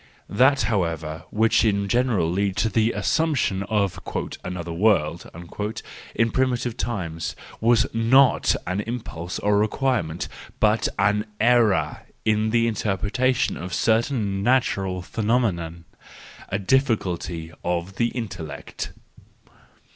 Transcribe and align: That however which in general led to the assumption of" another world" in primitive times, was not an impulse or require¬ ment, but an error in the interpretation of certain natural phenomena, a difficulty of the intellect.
That 0.31 0.63
however 0.63 1.25
which 1.29 1.63
in 1.63 1.87
general 1.87 2.31
led 2.31 2.55
to 2.55 2.69
the 2.69 2.91
assumption 2.91 3.61
of" 3.61 3.99
another 4.43 4.73
world" 4.73 5.29
in 6.15 6.31
primitive 6.31 6.75
times, 6.75 7.35
was 7.59 7.85
not 7.93 8.55
an 8.65 8.81
impulse 8.81 9.37
or 9.37 9.63
require¬ 9.63 10.03
ment, 10.03 10.27
but 10.59 10.87
an 10.97 11.27
error 11.39 12.01
in 12.25 12.49
the 12.49 12.65
interpretation 12.65 13.55
of 13.55 13.75
certain 13.75 14.41
natural 14.41 15.03
phenomena, 15.03 15.71
a 16.49 16.57
difficulty 16.57 17.51
of 17.63 17.97
the 17.97 18.07
intellect. 18.07 18.93